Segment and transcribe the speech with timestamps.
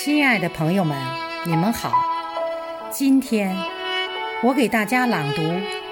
[0.00, 0.96] 亲爱的朋友们，
[1.44, 1.92] 你们好。
[2.88, 3.52] 今天
[4.44, 5.42] 我给大家朗读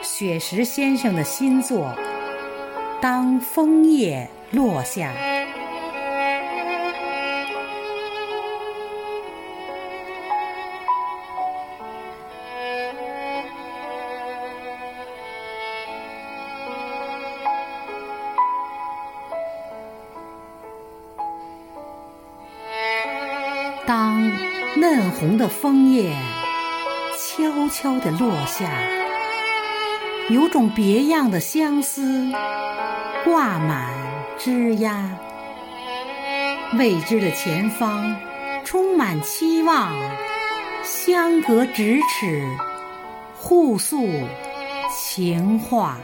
[0.00, 1.92] 雪石先生的新作
[3.02, 5.12] 《当枫叶落下》。
[23.86, 24.32] 当
[24.74, 26.12] 嫩红的枫叶
[27.16, 28.68] 悄悄地落下，
[30.28, 32.28] 有种别样的相思
[33.24, 33.88] 挂满
[34.36, 35.16] 枝桠。
[36.76, 38.16] 未知的前方
[38.64, 39.94] 充满期望，
[40.82, 42.44] 相隔咫尺，
[43.36, 44.04] 互诉
[44.90, 45.96] 情话。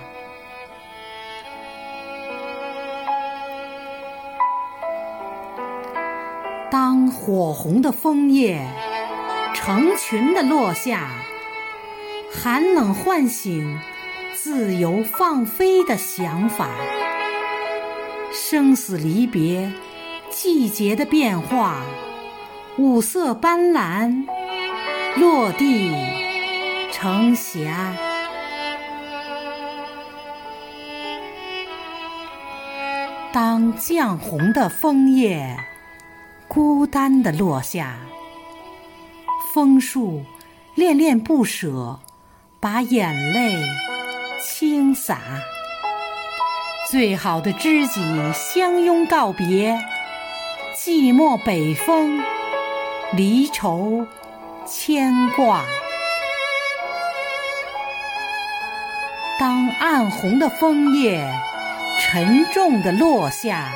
[6.73, 8.67] 当火红的枫叶
[9.53, 11.11] 成群的落下，
[12.33, 13.79] 寒冷唤醒
[14.33, 16.71] 自由放飞的想法。
[18.33, 19.71] 生死离别，
[20.31, 21.83] 季节的变化，
[22.79, 24.25] 五色斑斓，
[25.17, 25.95] 落地
[26.91, 27.95] 成霞。
[33.31, 35.55] 当绛红的枫叶。
[36.55, 37.97] 孤单的落下，
[39.55, 40.23] 枫树
[40.75, 41.99] 恋恋不舍，
[42.61, 43.59] 把眼泪
[44.39, 45.19] 倾洒。
[46.91, 48.03] 最好的知己
[48.35, 49.81] 相拥告别，
[50.77, 52.23] 寂寞北风，
[53.15, 54.07] 离愁
[54.67, 55.65] 牵挂。
[59.41, 61.27] 当暗红的枫叶
[61.99, 63.73] 沉重的落下，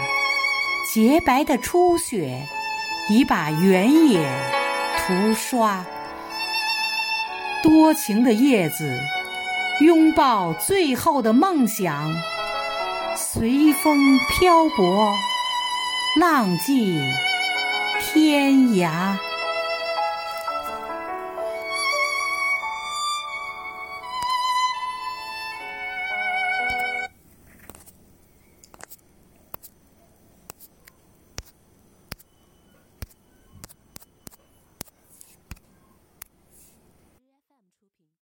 [0.93, 2.47] 洁白的初雪。
[3.09, 4.29] 已把原野
[4.99, 5.85] 涂刷，
[7.63, 8.99] 多情的叶子
[9.81, 12.13] 拥抱最后的梦想，
[13.17, 15.15] 随风漂泊，
[16.21, 17.01] 浪迹
[18.01, 19.17] 天涯。